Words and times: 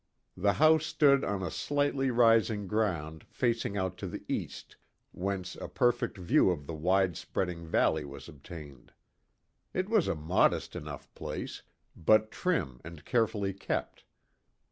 The 0.35 0.53
house 0.53 0.87
stood 0.87 1.23
on 1.23 1.43
a 1.43 1.51
slightly 1.51 2.09
rising 2.09 2.65
ground 2.65 3.23
facing 3.29 3.77
out 3.77 3.99
to 3.99 4.07
the 4.07 4.23
east, 4.27 4.75
whence 5.11 5.53
a 5.55 5.67
perfect 5.67 6.17
view 6.17 6.49
of 6.49 6.65
the 6.65 6.73
wide 6.73 7.15
spreading 7.15 7.67
valley 7.67 8.03
was 8.03 8.27
obtained. 8.27 8.93
It 9.75 9.89
was 9.89 10.07
a 10.07 10.15
modest 10.15 10.75
enough 10.75 11.13
place, 11.13 11.61
but 11.95 12.31
trim 12.31 12.81
and 12.83 13.05
carefully 13.05 13.53
kept. 13.53 14.03